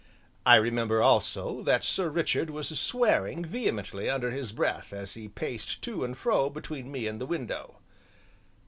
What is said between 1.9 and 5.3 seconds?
Richard was swearing vehemently under his breath as he